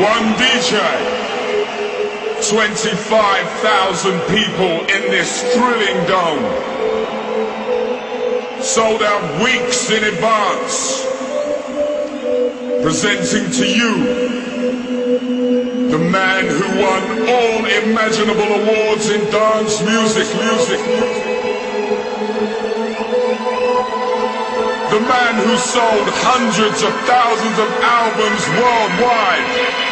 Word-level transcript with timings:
one 0.00 0.32
DJ. 0.40 0.80
25,000 2.48 4.20
people 4.32 4.80
in 4.88 5.02
this 5.12 5.42
thrilling 5.52 6.06
dome. 6.08 6.40
Sold 8.62 9.02
out 9.02 9.42
weeks 9.44 9.90
in 9.90 10.02
advance. 10.04 11.04
Presenting 12.82 13.50
to 13.52 13.66
you 13.68 14.40
the 15.90 15.98
man 15.98 16.46
who 16.46 16.64
won 16.80 17.02
all 17.28 17.66
imaginable 17.84 18.50
awards 18.62 19.10
in 19.10 19.20
dance 19.30 19.82
music, 19.82 20.26
music. 20.40 20.80
The 24.90 25.00
man 25.00 25.34
who 25.34 25.56
sold 25.58 26.08
hundreds 26.24 26.82
of 26.82 26.92
thousands 27.04 27.58
of 27.58 27.68
albums 27.84 28.42
worldwide. 28.56 29.89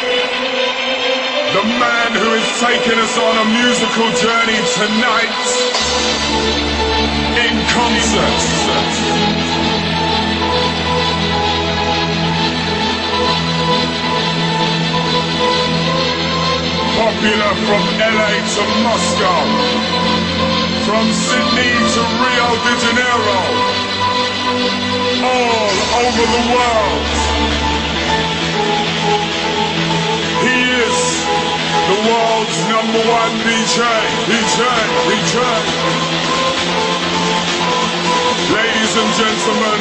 The 1.49 1.63
man 1.65 2.13
who 2.13 2.33
is 2.37 2.45
taking 2.61 2.99
us 2.99 3.17
on 3.17 3.35
a 3.41 3.45
musical 3.49 4.05
journey 4.21 4.61
tonight 4.77 5.33
in 7.41 7.55
concert. 7.73 8.37
Popular 17.01 17.53
from 17.65 17.83
LA 17.97 18.33
to 18.53 18.63
Moscow, 18.85 19.41
from 20.85 21.05
Sydney 21.09 21.73
to 21.97 22.01
Rio 22.21 22.47
de 22.61 22.73
Janeiro, 22.77 23.41
all 25.25 25.73
over 25.97 26.25
the 26.29 26.53
world. 26.53 27.18
The 31.89 31.95
world's 32.05 32.59
number 32.69 33.01
one 33.09 33.33
DJ, 33.41 33.81
DJ, 34.29 34.61
DJ. 35.09 35.37
Ladies 38.53 38.93
and 39.01 39.11
gentlemen, 39.17 39.79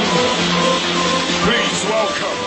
please 1.44 1.78
welcome. 1.84 2.38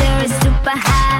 Zero 0.00 0.26
super 0.40 0.70
high. 0.70 1.19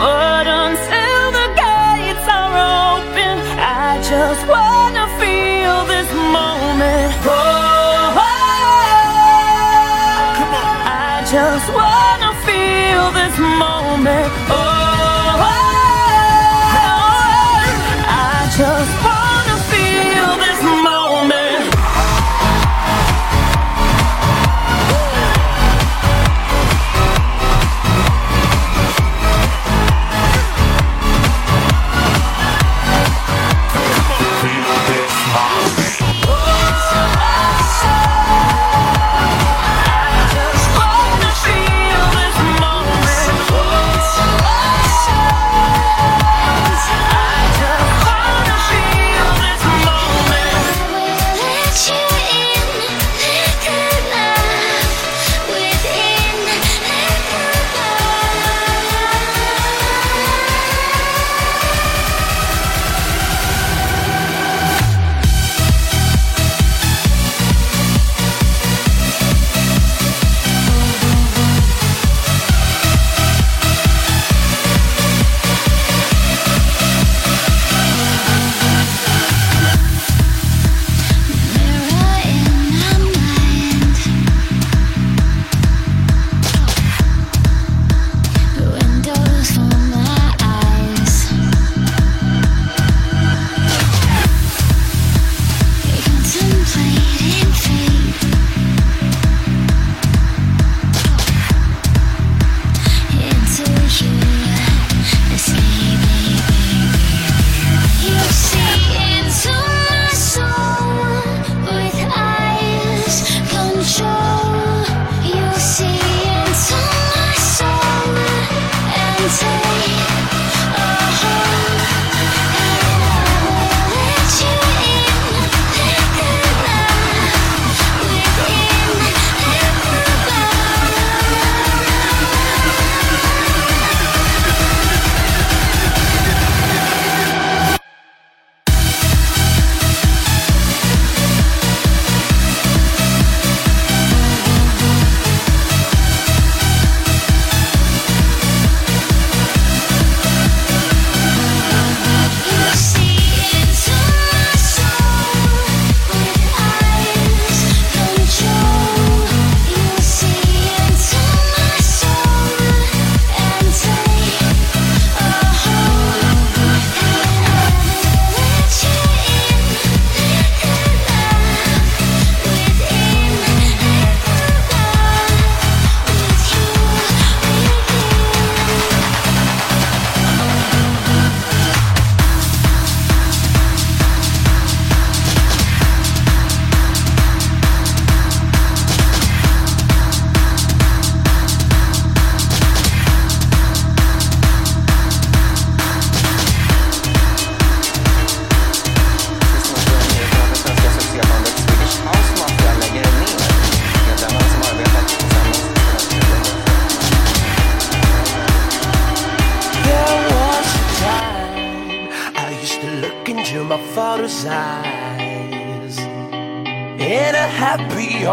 Oh. 0.00 0.27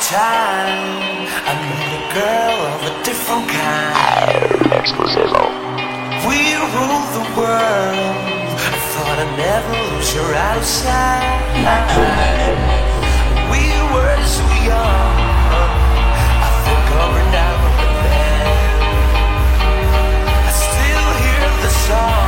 time 0.00 1.28
I 1.46 1.54
met 1.54 1.90
a 1.94 2.02
girl 2.18 2.58
of 2.74 2.80
a 2.90 2.92
different 3.04 3.46
kind. 3.48 4.74
We 6.26 6.38
rule 6.74 7.04
the 7.14 7.24
world. 7.38 8.16
I 8.58 8.72
thought 8.90 9.16
I'd 9.22 9.32
never 9.38 9.74
lose 9.94 10.10
her 10.18 10.34
outside. 10.34 11.22
We 13.52 13.62
were 13.94 14.18
so 14.26 14.46
young. 14.66 15.14
I 16.42 16.50
think 16.64 16.86
over 17.02 17.22
now 17.30 17.54
and 17.84 17.94
then. 18.04 18.46
I 20.42 20.52
still 20.66 21.08
hear 21.22 21.46
the 21.62 21.70
song. 21.86 22.23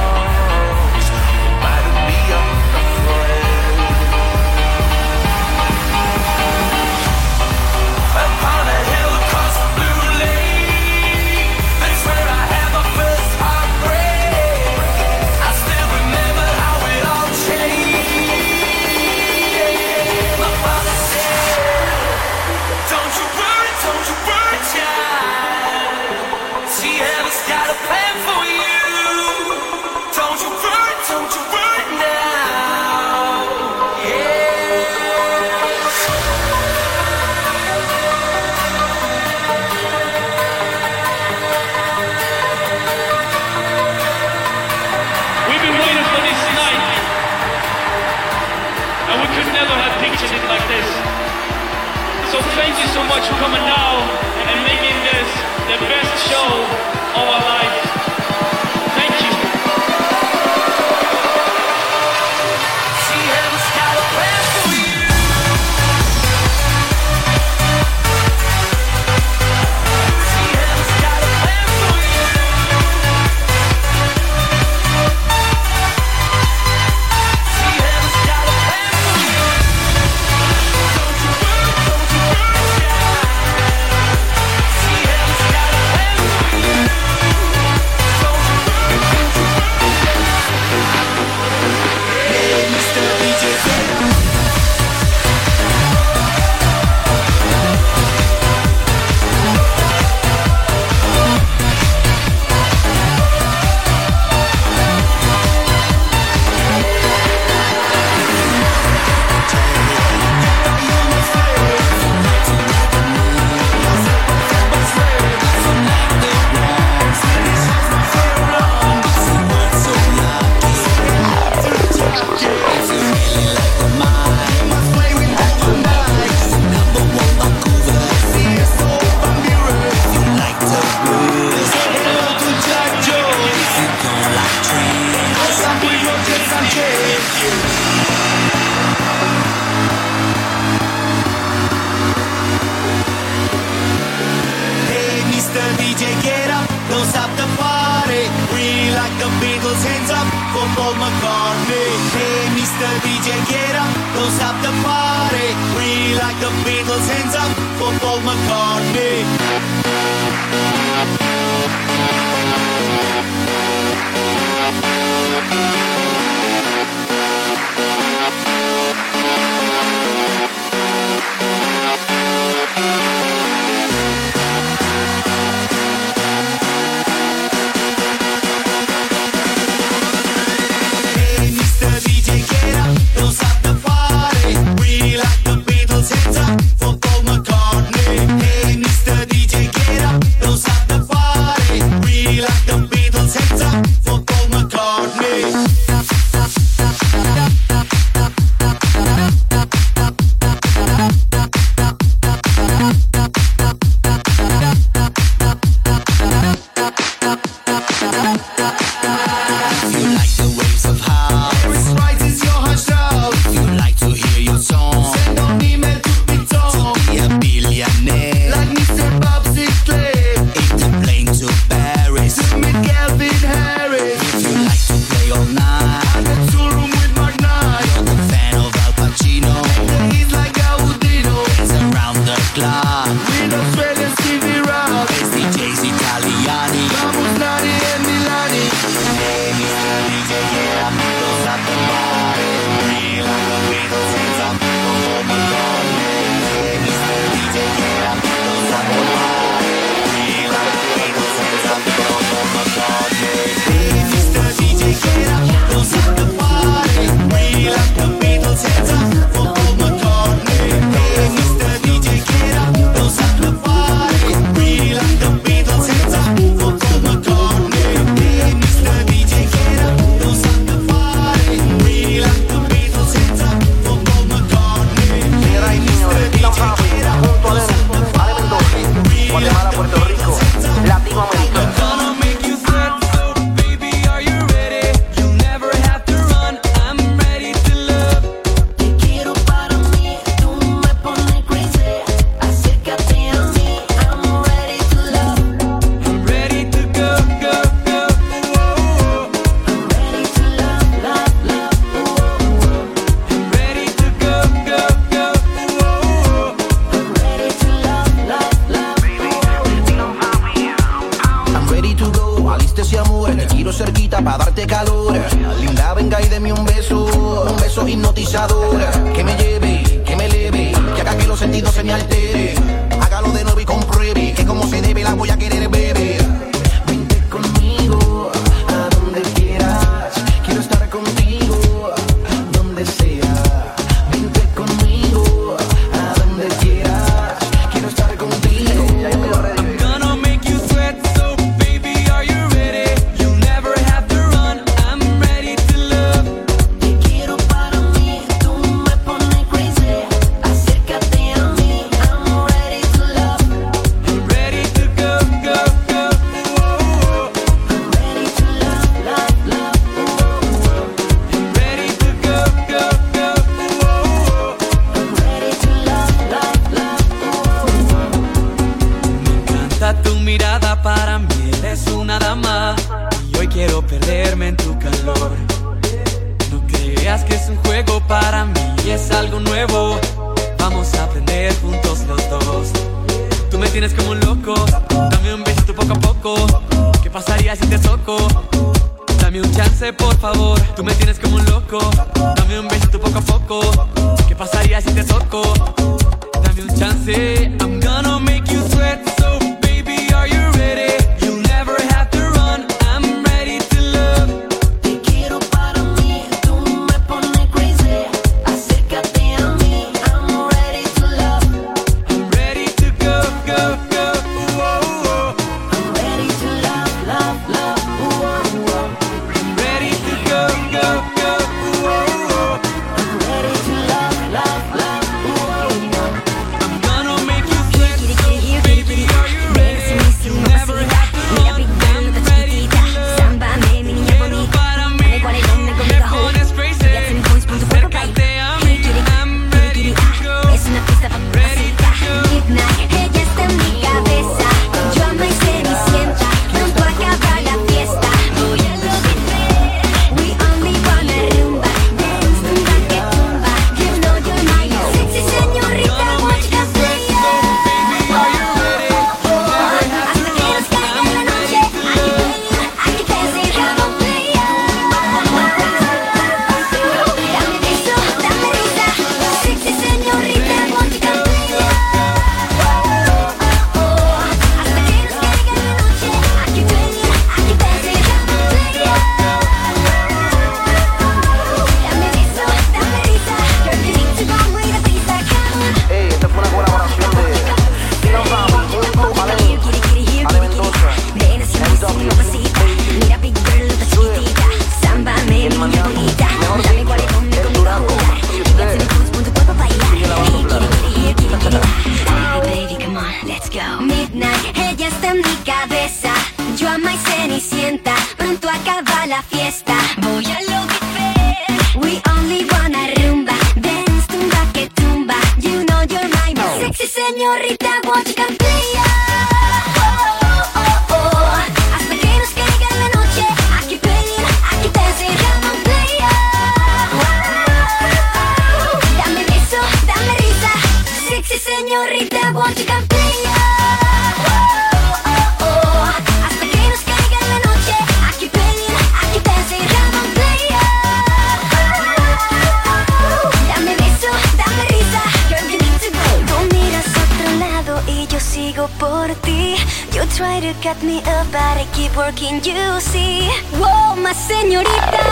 look 550.46 550.66
at 550.66 550.80
me 550.82 550.98
up, 550.98 551.26
but 551.32 551.58
I 551.58 551.66
keep 551.72 551.96
working, 551.96 552.36
you 552.44 552.80
see. 552.80 553.26
Whoa, 553.58 553.96
my 553.96 554.12
senorita. 554.12 555.02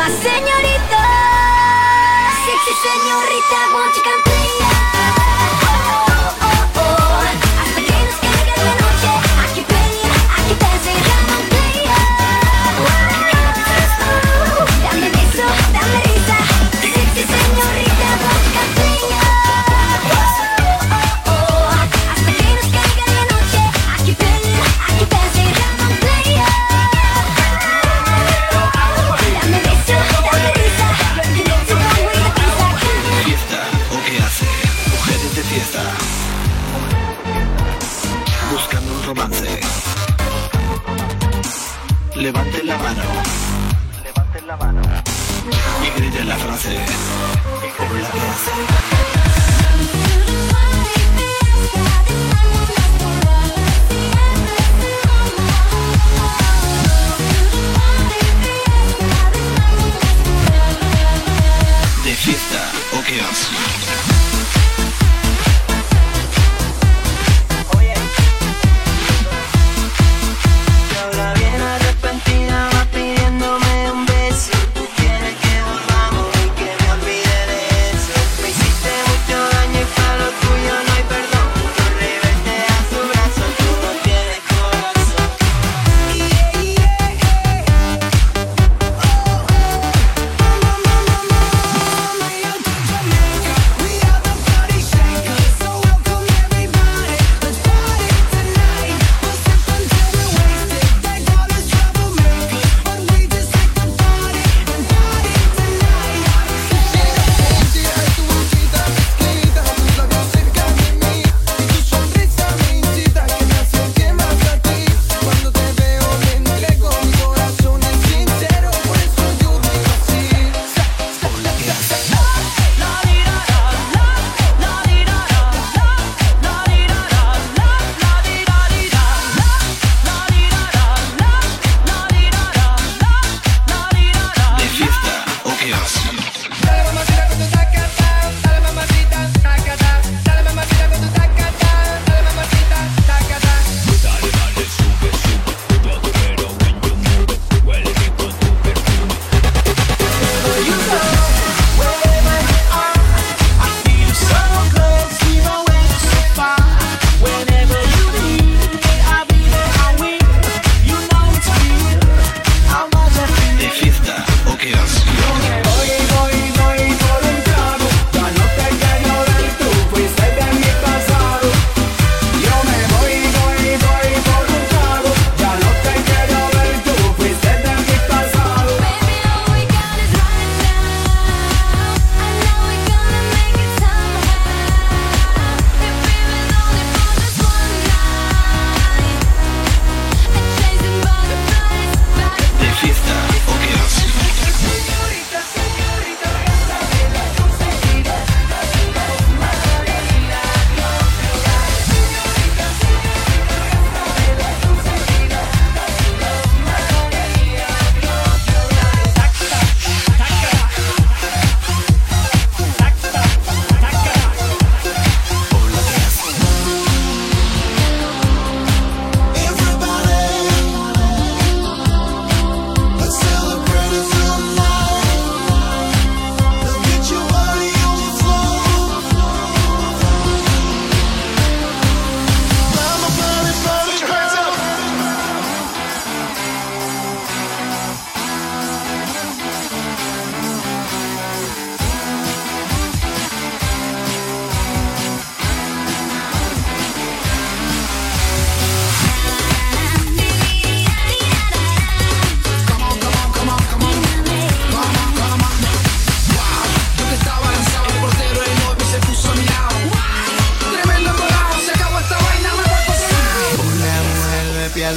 My 0.00 0.08
senorita. 0.08 1.04
Sexy 2.44 2.74
senorita, 2.84 3.58
won't 3.74 3.96
you 3.96 4.02
come 4.02 4.22
play? 4.22 4.79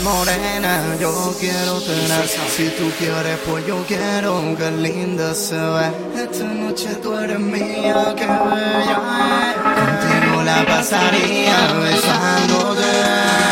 morena, 0.02 0.96
yo 1.00 1.36
quiero 1.40 1.80
tener. 1.82 2.28
Si 2.28 2.70
tú 2.70 2.92
quieres, 2.98 3.38
pues 3.46 3.66
yo 3.68 3.84
quiero 3.88 4.56
que 4.58 4.72
linda 4.72 5.34
se 5.34 5.58
ve. 5.58 5.92
Esta 6.16 6.46
noche 6.46 6.96
tú 7.02 7.14
eres 7.18 7.40
mía, 7.40 8.14
que 8.16 8.26
bella. 8.26 9.00
es. 9.50 9.56
Contigo 9.62 10.44
la 10.44 10.66
pasaría 10.66 11.74
besándote. 11.74 13.43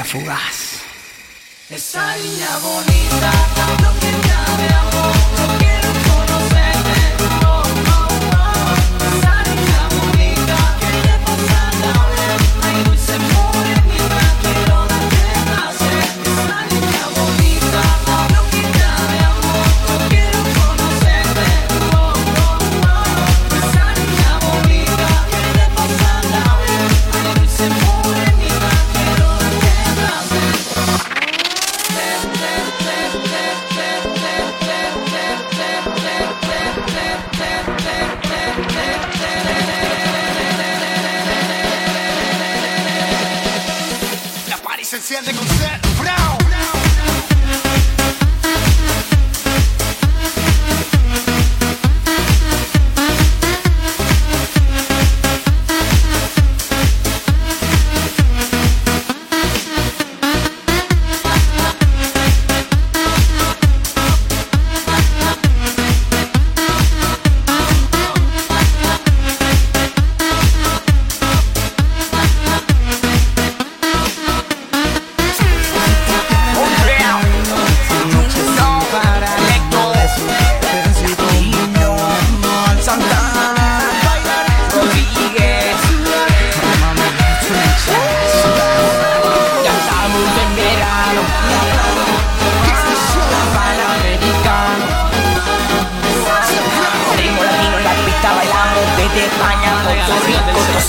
Estrella 0.00 0.04
fugaz. 0.04 0.80
Esa 1.70 2.16
niña 2.16 2.58
bonita, 2.58 3.30
tanto 3.54 4.00
que 4.00 4.10
ya 4.26 4.56
de 4.56 4.68
amor, 4.74 5.14
yo 5.36 5.58
quiero 5.58 5.90
conocerte. 6.08 7.49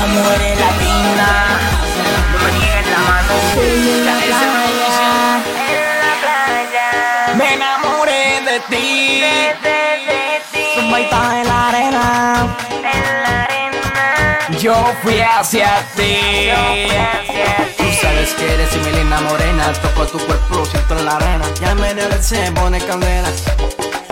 se 0.02 0.08
muere 0.08 0.56
la 0.56 0.72
linda. 0.82 1.30
No 2.32 2.38
me 2.44 2.52
niegues 2.60 2.88
la 2.92 3.00
mano. 3.10 3.34
En 3.56 4.06
la, 4.06 4.16
playa, 4.26 4.80
en 5.70 6.00
la 6.04 6.14
playa. 6.24 6.88
Me 7.36 7.54
enamoré 7.54 8.42
de 8.42 8.60
ti. 8.70 9.22
De, 9.22 9.38
de, 9.66 9.80
de, 10.08 10.20
de 10.54 11.40
en 11.42 11.48
la 11.48 11.68
arena. 11.70 12.58
En 12.70 13.24
la 13.24 13.44
arena. 13.44 14.60
Yo 14.60 14.76
fui 15.04 15.20
hacia 15.22 15.86
ti. 15.96 16.48
Yo 16.48 16.56
fui 16.56 16.98
hacia 16.98 17.56
ti. 17.78 17.84
Tú 17.84 17.86
sabes 18.02 18.34
que 18.34 18.54
eres 18.54 18.76
mi 18.84 18.92
linda 18.92 19.22
morena. 19.22 19.74
Toco 19.74 20.06
tu 20.08 20.20
cuerpo, 20.26 20.66
siento 20.66 20.98
en 20.98 21.06
la 21.06 21.16
arena. 21.18 21.46
Ya 21.60 21.76
me 21.76 21.94
se 22.22 22.52
pone 22.52 22.80
candela. 22.80 23.30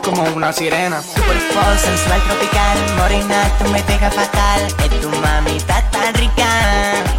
Como 0.09 0.23
una 0.23 0.51
sirena. 0.51 1.03
Cuerpo 1.13 1.61
sensual 1.77 2.19
tropical, 2.23 2.77
morena, 2.97 3.43
tú 3.59 3.69
me 3.69 3.83
dejas 3.83 4.11
fatal. 4.11 4.65
Es 4.83 5.01
tu 5.01 5.09
mamita 5.09 5.83
tan 5.91 6.11
rica. 6.15 6.49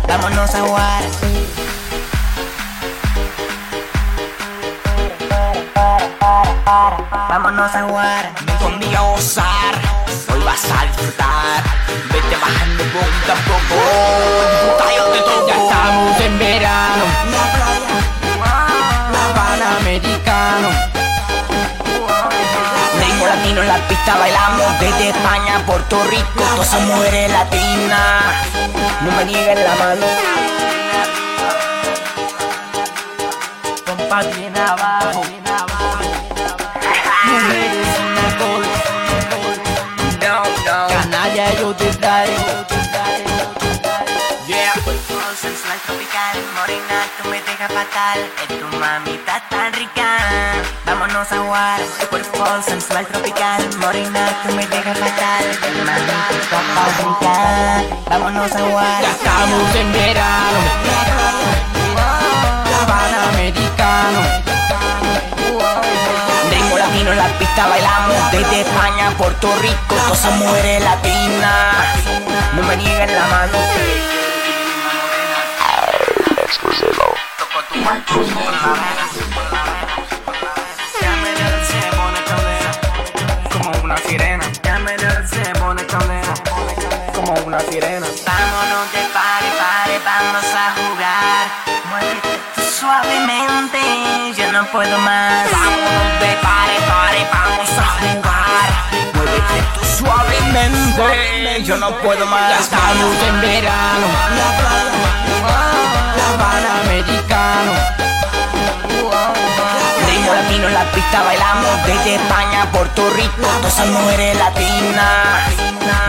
Vámonos 0.09 0.53
a 0.57 0.61
jugar. 0.61 1.03
Vámonos 7.28 7.74
a 7.76 7.82
jugar. 7.82 8.32
Ven 8.45 8.57
conmigo 8.57 8.97
a 8.97 9.11
gozar. 9.12 9.74
Hoy 10.32 10.43
vas 10.43 10.64
a 10.64 10.86
disfrutar. 10.86 11.62
Vete 12.12 12.36
bajando 12.43 12.82
poquito 12.93 13.32
a 13.32 13.36
poco. 13.47 13.76
Yo 14.97 15.05
te 15.12 15.18
toco. 15.20 15.47
Ya 15.47 15.55
estamos 15.55 16.20
en 16.22 16.38
verano 16.41 17.05
Panamericano 19.34 19.80
Ritmo 19.93 20.09
latino 20.11 21.20
en 23.61 23.69
la 23.69 23.89
pista 23.89 24.17
bailamos 24.17 24.81
desde 24.81 25.11
España 25.11 25.57
a 25.57 25.67
Puerto 25.67 26.03
Rico, 26.05 26.27
todas 26.35 26.67
esas 26.67 26.83
mujeres 26.83 27.31
latinas. 27.31 28.23
No 29.03 29.13
me 29.13 29.25
nieguen 29.25 29.63
la 29.63 29.75
mano. 29.77 30.07
Compa 33.87 34.23
bien 34.23 34.57
abajo 34.57 35.23
Mujeres 37.25 37.87
sin 37.97 38.19
alcohol 38.25 38.65
No, 40.21 40.43
no. 40.67 40.95
Canalla 40.95 41.61
yo 41.61 41.75
te 41.75 41.87
traigo 41.95 42.61
Yeah. 42.91 43.60
Sensual 45.71 45.87
tropical, 45.87 46.37
morena, 46.57 47.07
tú 47.16 47.29
me 47.29 47.41
dejas 47.43 47.71
fatal. 47.71 48.18
Es 48.43 48.59
tu 48.59 48.77
mamita 48.77 49.41
tan 49.51 49.73
rica. 49.73 50.18
Vámonos 50.85 51.31
a 51.31 51.39
jugar. 51.39 51.81
Tu 52.01 52.07
cuerpo 52.09 52.45
sensual 52.66 53.07
tropical, 53.07 53.62
morena, 53.79 54.29
tú 54.43 54.53
me 54.57 54.66
dejas 54.66 54.99
fatal. 54.99 55.45
Es 55.49 55.61
tu 55.61 55.85
mamita 55.85 56.51
tan 56.51 56.97
rica. 56.99 57.85
Vámonos 58.11 58.51
a 58.51 58.59
jugar. 58.59 59.03
Ya 59.03 59.11
estamos 59.12 59.75
en 59.77 59.93
verano 59.93 60.59
Panamericano 62.89 64.21
Ritmo 66.51 66.79
latino 66.79 67.12
en 67.12 67.18
la 67.18 67.29
pista 67.39 67.68
bailamos 67.68 68.33
desde 68.33 68.62
España 68.62 69.07
a 69.07 69.11
Puerto 69.12 69.55
Rico, 69.61 69.95
todas 69.95 70.18
esas 70.18 70.35
mujeres 70.35 70.83
latinas. 70.83 71.97
No 72.57 72.62
me 72.64 72.77
nieguen 72.77 73.14
la 73.14 73.27
mano. 73.29 74.20
Como 87.14 87.35
una 87.47 87.61
sirena. 87.61 88.07
Pare, 89.14 89.51
pare, 89.61 90.01
vamos 90.05 90.45
a 90.53 90.75
jugar. 90.75 91.47
Suavemente, 92.79 93.81
yo 94.37 94.51
no 94.53 94.64
puedo 94.73 94.99
más. 94.99 95.49
Pare, 96.43 97.29
vamos 97.33 97.71
a 97.79 97.87
jugar. 98.01 98.39
Suavemente, 100.01 101.62
yo 101.62 101.76
no 101.76 101.96
puedo 101.98 102.26
más. 102.26 102.51
Ya 102.51 102.59
estamos 102.61 103.22
en 103.28 103.40
verano 103.40 104.07
Panamericano 106.38 108.01
latino 110.34 110.68
en 110.68 110.74
la 110.74 110.84
pista 110.92 111.22
bailamos 111.22 111.86
desde 111.86 112.14
España 112.14 112.62
a 112.62 112.72
Puerto 112.72 113.09
Rico. 113.11 113.32
Todas 113.36 113.74
esas 113.74 113.88
mujeres 113.88 114.36
latinas. 114.36 115.53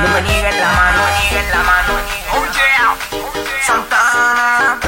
No 0.02 0.08
me 0.10 0.22
nieguen 0.22 0.60
la 0.60 0.72
mano, 0.72 1.02
nieguen 1.20 1.52
la 1.52 1.64
mano. 1.64 1.94
Oh 2.34 2.46
yeah. 2.54 2.96
Santana. 3.66 4.80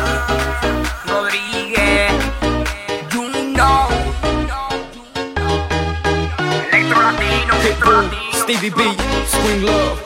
Rodríguez. 1.08 2.12
You 3.12 3.24
know. 3.54 3.88
Electro 6.72 7.02
latino, 7.02 7.56
electro 7.56 7.92
latino. 7.92 8.33
Stevie 8.44 8.72
B, 8.72 8.84
Spring 9.26 9.64
Love. 9.64 10.00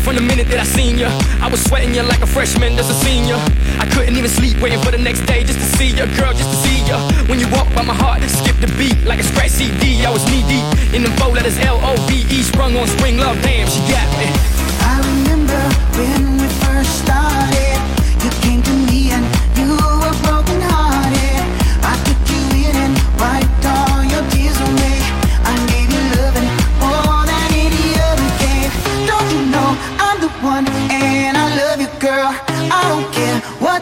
From 0.00 0.16
the 0.16 0.24
minute 0.24 0.48
that 0.48 0.56
I 0.56 0.64
seen 0.64 0.96
ya, 0.96 1.12
I 1.44 1.50
was 1.52 1.62
sweating 1.62 1.92
ya 1.92 2.02
like 2.04 2.22
a 2.22 2.26
freshman 2.26 2.78
as 2.78 2.88
a 2.88 2.94
senior. 2.94 3.36
I 3.76 3.84
couldn't 3.92 4.16
even 4.16 4.30
sleep 4.30 4.56
waiting 4.62 4.80
for 4.80 4.90
the 4.90 4.96
next 4.96 5.26
day 5.26 5.44
just 5.44 5.60
to 5.60 5.68
see 5.76 5.92
ya, 5.92 6.06
girl, 6.16 6.32
just 6.32 6.48
to 6.48 6.56
see 6.64 6.80
ya. 6.88 6.96
When 7.28 7.38
you 7.38 7.46
walk 7.52 7.68
by 7.76 7.84
my 7.84 7.92
heart, 7.92 8.22
skip 8.22 8.56
the 8.56 8.72
beat 8.80 9.04
like 9.04 9.20
a 9.20 9.22
scratch 9.22 9.50
CD. 9.50 10.00
I 10.06 10.08
was 10.08 10.24
knee 10.32 10.48
deep 10.48 10.64
in 10.96 11.02
them 11.04 11.12
four 11.20 11.36
letters 11.36 11.58
L 11.58 11.76
O 11.84 11.92
V 12.08 12.24
E, 12.32 12.40
sprung 12.40 12.78
on 12.78 12.88
spring 12.88 13.18
love. 13.18 13.36
Damn, 13.42 13.68
she 13.68 13.84
got 13.92 14.08
me. 14.16 14.32
I 14.80 14.96
remember 15.04 15.60
when 16.00 16.23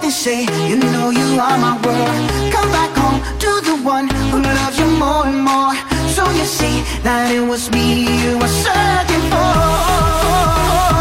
they 0.03 0.11
say. 0.11 0.43
You 0.69 0.77
know 0.77 1.11
you 1.11 1.41
are 1.41 1.59
my 1.59 1.75
world. 1.85 2.53
Come 2.53 2.71
back 2.73 2.91
home 2.97 3.21
to 3.39 3.51
the 3.69 3.77
one 3.85 4.09
who 4.31 4.43
loves 4.43 4.79
you 4.79 4.87
more 4.99 5.27
and 5.27 5.39
more. 5.39 5.75
So 6.09 6.29
you 6.31 6.45
see 6.45 6.83
that 7.05 7.31
it 7.31 7.41
was 7.41 7.71
me 7.71 8.05
you 8.25 8.39
were 8.39 8.55
searching 8.67 9.25
for. 9.31 10.92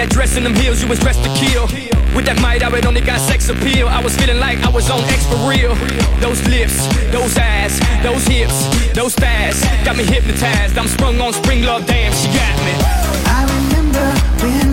That 0.00 0.08
dress 0.08 0.34
and 0.38 0.46
them 0.46 0.54
heels, 0.54 0.80
you 0.80 0.88
was 0.88 0.98
dressed 0.98 1.22
to 1.22 1.28
kill. 1.36 1.68
With 2.16 2.24
that 2.24 2.40
might, 2.40 2.62
I 2.62 2.70
would 2.70 2.86
only 2.86 3.02
got 3.02 3.20
sex 3.20 3.50
appeal. 3.50 3.86
I 3.86 4.00
was 4.02 4.16
feeling 4.16 4.40
like 4.40 4.56
I 4.64 4.70
was 4.70 4.88
on 4.88 5.04
X 5.12 5.26
for 5.28 5.36
real. 5.44 5.76
Those 6.24 6.40
lips, 6.48 6.88
those 7.12 7.36
eyes, 7.36 7.76
those 8.00 8.24
hips, 8.24 8.56
those 8.96 9.14
thighs 9.14 9.60
got 9.84 9.96
me 9.96 10.04
hypnotized. 10.04 10.78
I'm 10.78 10.88
sprung 10.88 11.20
on 11.20 11.34
spring 11.34 11.64
love, 11.64 11.84
damn, 11.84 12.12
she 12.16 12.28
got 12.32 12.56
me. 12.64 12.74
I 13.28 13.44
remember 13.44 14.06
when 14.40 14.69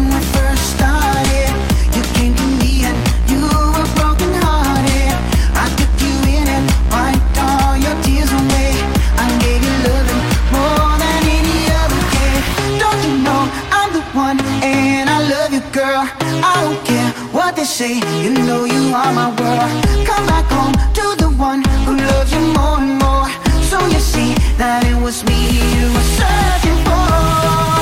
they 17.58 17.64
say. 17.64 17.95
You 18.24 18.34
know 18.45 18.66
you 18.66 18.93
are 18.93 19.12
my 19.14 19.30
world. 19.30 19.72
Come 20.05 20.26
back 20.28 20.45
home 20.45 20.74
to 20.93 21.16
the 21.18 21.30
one 21.30 21.64
who 21.86 21.97
loves 21.97 22.32
you 22.32 22.41
more 22.53 22.78
and 22.80 22.99
more. 23.01 23.28
So 23.64 23.84
you 23.88 23.99
see 23.99 24.36
that 24.58 24.86
it 24.86 24.95
was 25.01 25.24
me 25.26 25.39
you 25.80 25.88
were 25.91 26.08
searching 26.20 26.80
for. 26.86 27.76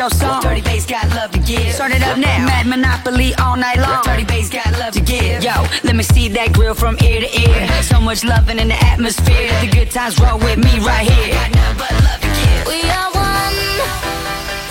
your 0.00 0.10
song. 0.10 0.40
Dirty 0.40 0.62
bass 0.62 0.86
got 0.86 1.06
love 1.10 1.30
to 1.32 1.38
give. 1.40 1.74
Start 1.74 1.92
it 1.92 2.02
up 2.02 2.16
now. 2.16 2.46
Mad 2.46 2.66
Monopoly 2.66 3.34
all 3.34 3.54
night 3.54 3.76
long. 3.76 4.02
Dirty 4.02 4.24
bass 4.24 4.48
got 4.48 4.72
love 4.78 4.94
to 4.94 5.00
give. 5.00 5.44
Yo, 5.44 5.52
let 5.84 5.94
me 5.94 6.02
see 6.02 6.26
that 6.28 6.54
grill 6.54 6.74
from 6.74 6.96
ear 7.04 7.20
to 7.20 7.30
ear. 7.38 7.82
So 7.82 8.00
much 8.00 8.24
loving 8.24 8.58
in 8.58 8.68
the 8.68 8.82
atmosphere. 8.82 9.52
The 9.60 9.70
good 9.70 9.90
times 9.90 10.18
roll 10.18 10.38
with 10.38 10.56
me 10.56 10.78
right 10.80 11.06
here. 11.06 11.34
Got 11.34 11.54
nothing 11.54 11.78
but 11.78 11.92
love 12.04 12.20
to 12.24 12.30
give. 12.38 12.66
We 12.66 12.80
are 12.88 13.10
one 13.12 13.56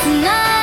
tonight. 0.02 0.59